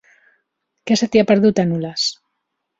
Què 0.91 0.97
se 1.03 1.09
t'hi 1.15 1.23
ha 1.23 1.27
perdut, 1.35 1.63
a 1.65 1.69
Nules? 1.71 2.11